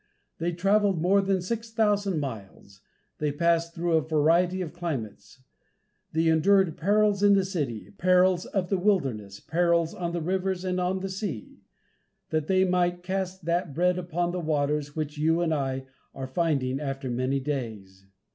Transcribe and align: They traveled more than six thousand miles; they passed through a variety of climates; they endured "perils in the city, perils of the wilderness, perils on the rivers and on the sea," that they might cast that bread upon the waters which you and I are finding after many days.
They 0.39 0.51
traveled 0.51 0.99
more 0.99 1.21
than 1.21 1.43
six 1.43 1.71
thousand 1.71 2.19
miles; 2.19 2.81
they 3.19 3.31
passed 3.31 3.75
through 3.75 3.93
a 3.97 4.01
variety 4.01 4.59
of 4.63 4.73
climates; 4.73 5.43
they 6.11 6.25
endured 6.27 6.75
"perils 6.75 7.21
in 7.21 7.35
the 7.35 7.45
city, 7.45 7.91
perils 7.99 8.47
of 8.47 8.69
the 8.69 8.79
wilderness, 8.79 9.39
perils 9.39 9.93
on 9.93 10.11
the 10.11 10.21
rivers 10.23 10.65
and 10.65 10.79
on 10.81 11.01
the 11.01 11.09
sea," 11.09 11.59
that 12.31 12.47
they 12.47 12.63
might 12.65 13.03
cast 13.03 13.45
that 13.45 13.75
bread 13.75 13.99
upon 13.99 14.31
the 14.31 14.39
waters 14.39 14.95
which 14.95 15.19
you 15.19 15.39
and 15.39 15.53
I 15.53 15.85
are 16.15 16.25
finding 16.25 16.79
after 16.79 17.07
many 17.11 17.39
days. 17.39 18.07